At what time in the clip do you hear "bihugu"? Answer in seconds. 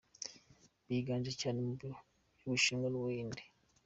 1.79-2.03